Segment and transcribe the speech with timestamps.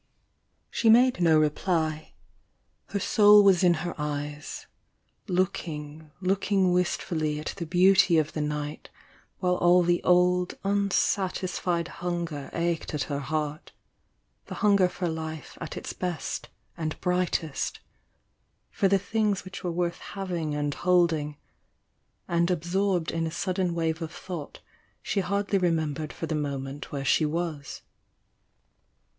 [0.71, 2.13] She made no reply.
[2.87, 4.65] Her soul was in her eyes—
[5.27, 8.89] looking, looking wistfully at the beauty of the night,
[9.41, 13.73] while all the old, unsatisfied hunger ached at her heart—
[14.47, 17.79] the hunger for life at its best and brightest—
[18.71, 21.37] for the things which were worth having and hold ing,—
[22.27, 24.61] and absorbed in a sudden wave of thought
[25.03, 27.83] she hardly remembered for the moment where she was.